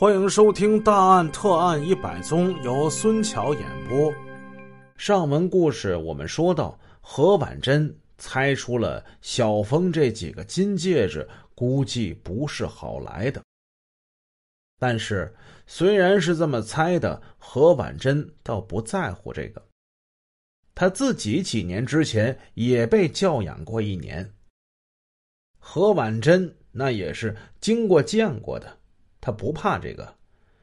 [0.00, 4.10] 欢迎收听《大案特案一百宗》，由孙桥演播。
[4.96, 13.42] 上文故事我们说到，何婉珍猜出了小峰这几个金戒指估计不是好来的。
[14.78, 15.30] 但是
[15.66, 19.62] 虽然是这么猜的，何婉珍倒不在乎这个。
[20.74, 24.32] 他自己几年之前也被教养过一年。
[25.58, 28.79] 何婉珍那也是经过见过的。
[29.20, 30.16] 他不怕这个，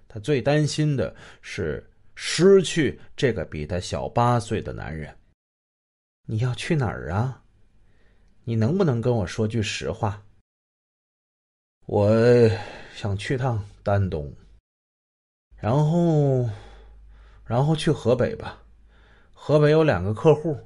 [0.08, 5.16] 他最担心的是失去这个比他小八岁的男人。
[6.26, 7.44] 你要去哪儿啊？
[8.44, 10.24] 你能不能跟我说句实话？
[11.86, 12.10] 我
[12.94, 14.34] 想去趟丹东，
[15.56, 16.50] 然后，
[17.46, 18.62] 然后去河北吧。
[19.34, 20.58] 河北有两个客户。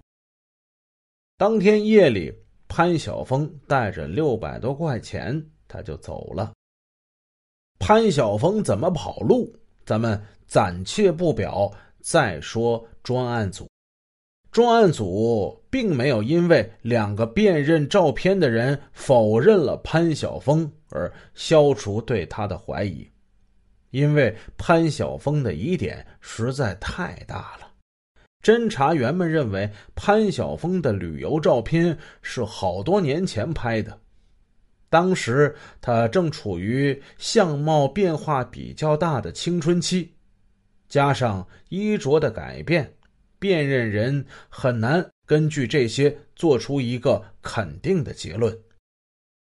[1.38, 2.34] 当天夜里，
[2.68, 6.54] 潘晓峰带着六百多块钱，他就走了。
[7.82, 9.52] 潘晓峰怎么跑路？
[9.84, 11.70] 咱们暂且不表。
[12.00, 13.68] 再说专案组，
[14.52, 23.08] 专案组并没有因为两个辨认照片的人否认了潘晓峰而消除对他的怀疑，
[23.90, 27.68] 因为潘晓峰的疑点实在太大了。
[28.44, 34.00] 侦查员们认为潘晓峰的旅游照片是好多年前拍的。
[34.92, 40.12] 当时他正处于相貌变化比较大的青春期，
[40.90, 42.94] 加上衣着的改变，
[43.40, 48.54] 辨认人很难根据这些做出一个肯定的结论。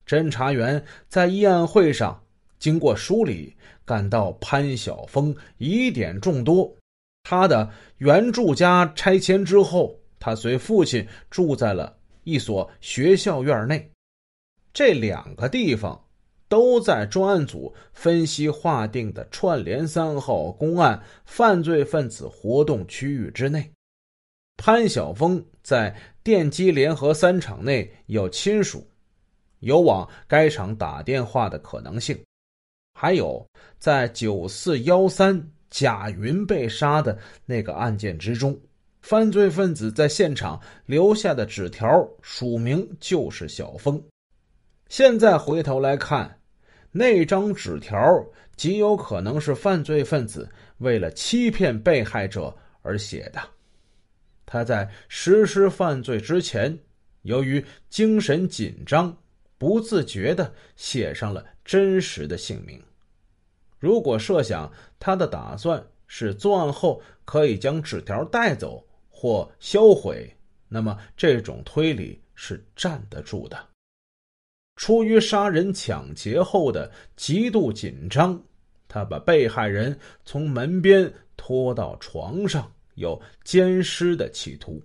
[0.05, 2.21] 侦查员在议案会上
[2.59, 6.75] 经过梳理，感到潘晓峰疑点众多。
[7.23, 13.89] 他的原住家拆迁之后，他随父亲住在了一所学校院内。
[14.73, 16.05] 这两个地方
[16.49, 23.71] 都在专案组分析划定的串联三号公案犯罪分子活动区域之内。
[24.57, 25.95] 潘晓峰在
[26.25, 28.87] 电机联合三厂内有亲属，
[29.61, 32.19] 有往该厂打电话的可能性。
[32.93, 33.47] 还有
[33.79, 37.17] 在九四幺三贾云被杀的
[37.47, 38.59] 那个案件之中，
[39.03, 41.89] 犯罪分子在现场留下的纸条
[42.21, 44.03] 署名就是小峰。
[44.89, 46.41] 现在回头来看，
[46.91, 48.01] 那张纸条
[48.57, 53.41] 极有可能是犯罪分子为了欺骗被害者而写的。
[54.47, 56.79] 他在实施犯罪之前，
[57.23, 59.15] 由于精神紧张，
[59.59, 62.83] 不自觉的写上了真实的姓名。
[63.79, 70.35] 如果设想他的打算是作案后可以将纸条带走或销毁，
[70.67, 73.68] 那么这种推理是站得住的。
[74.79, 78.41] 出于杀人抢劫后的极度紧张，
[78.87, 84.81] 他把被害人从门边拖到床上，有奸尸的企图。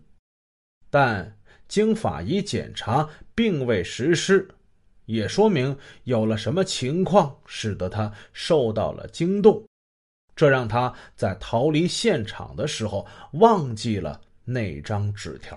[0.90, 1.32] 但
[1.68, 4.50] 经法医检查，并未实施，
[5.06, 9.64] 也说明有了什么情况使得他受到了惊动，
[10.36, 15.56] 这让他在逃离现场的时候忘记了那张纸条。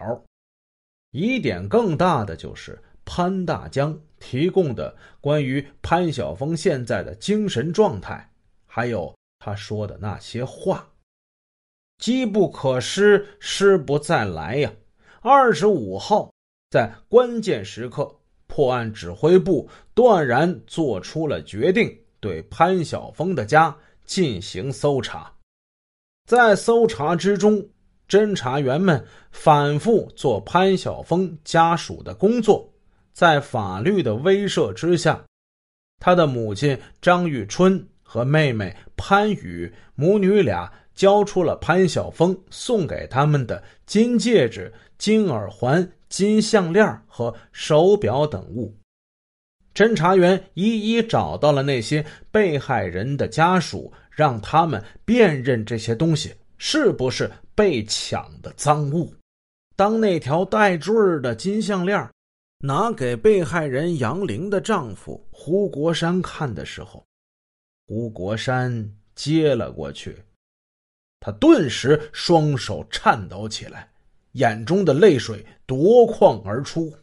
[1.13, 3.99] 疑点更大的就是潘大江。
[4.19, 8.33] 提供的关于潘晓峰现在的精神状态，
[8.67, 10.89] 还有他说的那些话，
[11.99, 14.73] 机不可失，失不再来呀！
[15.21, 16.33] 二十五号，
[16.71, 18.11] 在关键时刻，
[18.47, 25.31] 破案指挥部断然做出了决定，对潘晓峰的家进行搜查。
[26.25, 27.63] 在搜查之中，
[28.09, 32.73] 侦查员们反复做潘晓峰家属的工作。
[33.17, 35.25] 在法律的威慑之下，
[35.99, 48.77] 他的母亲张玉春和妹妹潘雨母女俩交出了潘晓峰送给他们的金戒指、金耳环、金项链和手表等物。
[49.75, 59.11] 侦查员一一找到了那些被害人的家属，让他们辨认这些东西是不是被抢的赃物。
[59.75, 62.07] 当那条带坠的金项链。
[62.61, 67.05] 拿给被害人杨玲的丈夫胡国山看的时候，
[67.87, 70.17] 胡国山接了过去，
[71.21, 73.93] 他顿时双手颤抖起来，
[74.33, 76.95] 眼中的泪水夺眶而出：“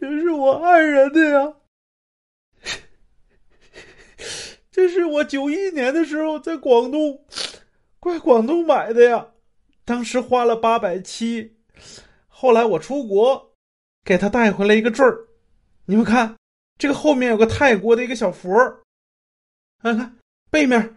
[0.00, 1.54] 这是我爱人的呀，
[4.72, 7.24] 这是我九一年的时候在广东，
[8.00, 9.28] 怪广东买的呀，
[9.84, 11.56] 当时花了八百七，
[12.26, 13.50] 后来我出国。”
[14.04, 15.26] 给他带回来一个坠儿，
[15.84, 16.36] 你们看，
[16.78, 18.82] 这个后面有个泰国的一个小佛儿，
[19.82, 20.18] 看看
[20.50, 20.94] 背面，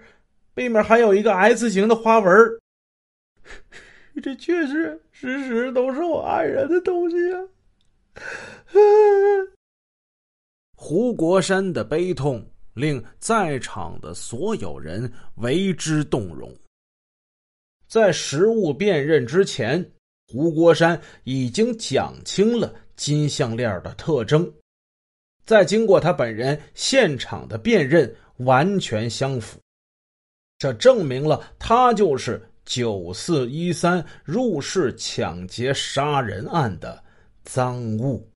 [0.53, 2.33] 背面还有一个 S 型的花纹
[4.23, 7.41] 这确实实实都是我爱人的东西啊！
[10.75, 16.57] 胡国山的悲痛令在场的所有人为之动容。
[17.87, 19.91] 在实物辨认之前，
[20.27, 24.51] 胡国山已经讲清了金项链的特征。
[25.45, 29.59] 再经过他本人现场的辨认，完全相符，
[30.57, 37.03] 这证明了他就是九四一三入室抢劫杀人案的
[37.43, 38.27] 赃物。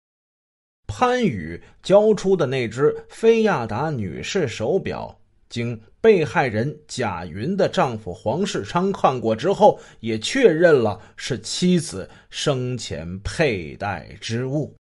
[0.85, 5.19] 潘宇交出的那只菲亚达女士手表，
[5.49, 14.75] 经被害人贾云的丈夫黄世昌看过之后，也确认了是妻子生前佩戴之物。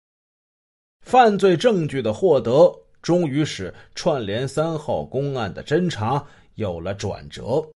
[1.04, 2.72] 犯罪证据的获得，
[3.02, 6.24] 终于使串联三号公案的侦查
[6.54, 7.66] 有了转折。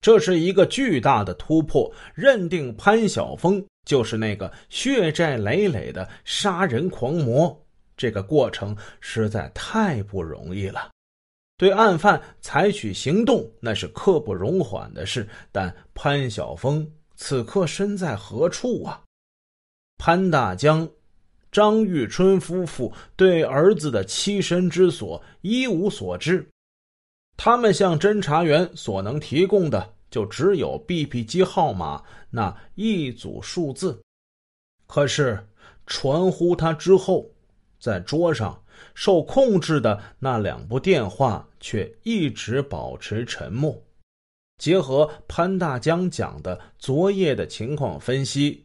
[0.00, 7.58] 这是一个巨大的突破，认定潘晓峰就是那个血债累累的杀人狂魔。
[7.96, 10.90] 这个过程实在太不容易了。
[11.56, 15.28] 对案犯采取行动，那是刻不容缓的事。
[15.52, 19.02] 但潘晓峰此刻身在何处啊？
[19.98, 20.88] 潘大江。
[21.52, 26.44] 张玉春夫妇对儿子的栖身之所一无所知，
[27.36, 34.02] 他们向侦查员所能提供的就只有 BP 机号码那一组数字。
[34.88, 35.46] 可是
[35.86, 37.30] 传呼他之后，
[37.78, 38.60] 在桌上
[38.94, 43.80] 受控制的那两部电话却一直保持沉默。
[44.58, 48.64] 结合潘大江讲的昨夜的情况分析，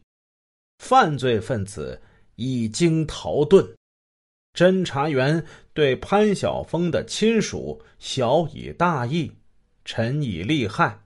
[0.78, 2.00] 犯罪分子。
[2.42, 3.74] 已经逃遁，
[4.54, 5.44] 侦查员
[5.74, 9.30] 对潘晓峰的亲属晓以大义，
[9.84, 10.98] 陈以利害，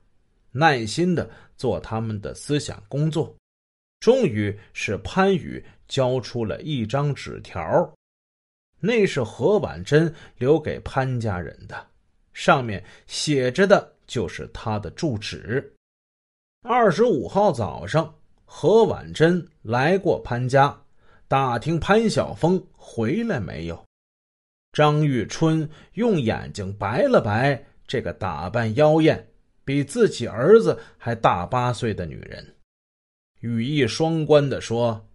[0.53, 3.35] 耐心的做他们的思想工作，
[3.99, 7.93] 终于使潘宇交出了一张纸条，
[8.85, 11.87] 那是何婉珍留给潘家人的，
[12.35, 15.75] 上面写着的就是他的住址。
[16.63, 18.15] 二十五号早上，
[18.45, 20.79] 何婉珍来过潘家。
[21.27, 23.85] 打听潘晓峰回来没有？
[24.73, 29.27] 张玉春用眼睛白了白这个打扮妖艳、
[29.65, 32.55] 比自己儿子还大八岁的女人，
[33.41, 35.09] 语意双关的说：“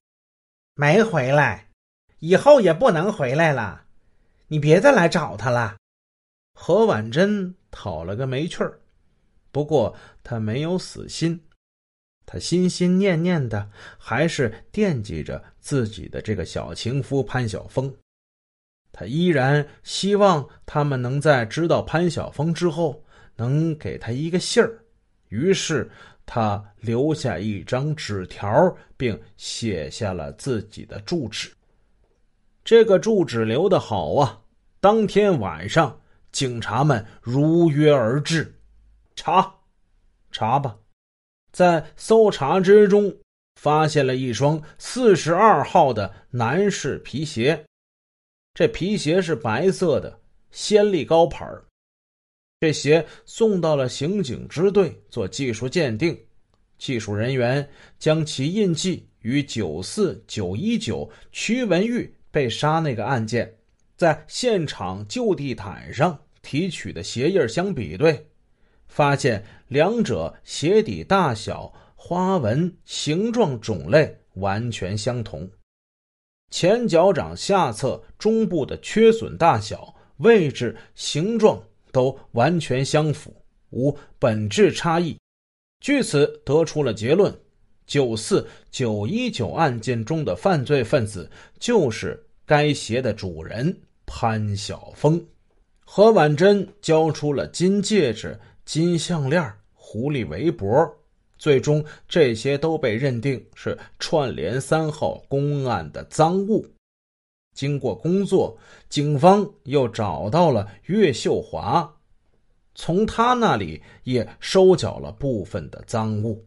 [0.74, 1.69] 没回来，
[2.20, 3.86] 以后也不能回来了，
[4.48, 5.78] 你别再来找他了。”
[6.54, 8.80] 何婉珍讨了个没趣儿，
[9.52, 11.42] 不过她没有死心。
[12.26, 13.68] 他心心念念的
[13.98, 17.92] 还是惦记着自己的这个小情夫潘晓峰，
[18.92, 23.04] 他依然希望他们能在知道潘晓峰之后
[23.36, 24.78] 能给他一个信儿，
[25.30, 25.90] 于是
[26.24, 31.52] 他留下一张纸条，并写下了自己的住址。
[32.70, 34.40] 这个住址留的好啊！
[34.80, 36.00] 当天晚上，
[36.32, 38.60] 警察们如约而至，
[39.16, 39.52] 查，
[40.30, 40.78] 查吧。
[41.52, 43.12] 在搜查之中，
[43.56, 47.60] 发现了一双四十二号的男士皮鞋。
[48.54, 50.22] 这皮鞋是白色的，
[50.52, 51.52] 先例高牌
[52.60, 56.16] 这鞋送到了刑警支队做技术鉴定，
[56.78, 63.56] 技术人员将其印记与九四九一九屈文玉被杀那个案件
[63.96, 68.28] 在现场旧地毯上提取的鞋印相比对。
[68.88, 75.48] 发现两者鞋底大小、花纹、形状、种类完全相同，
[76.50, 85.20] 前脚掌下侧中部的缺损大小、位置、形状都完全相符，无本质差异。
[85.82, 87.40] 据此得出了结论：
[87.90, 91.28] 九四九一九案件中的犯罪分子
[91.60, 95.20] 就是该鞋的主人潘晓峰。
[95.84, 98.40] 何婉珍交出了金戒指。
[98.64, 100.70] 金项链、狐狸围脖，
[101.40, 106.64] 最终这些都被认定是串联三号公案的赃物。
[107.56, 108.56] 经过工作，
[108.88, 111.92] 警方又找到了岳秀华，
[112.76, 116.46] 从他那里也收缴了部分的赃物。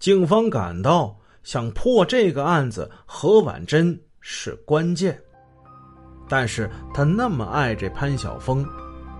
[0.00, 5.16] 警方感到，想破这个案子，何婉珍是关键。
[6.28, 8.66] 但是他那么爱这潘晓峰，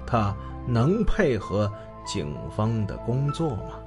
[0.06, 0.34] 他
[0.66, 1.70] 能配合？
[2.06, 3.79] 警方的工作吗？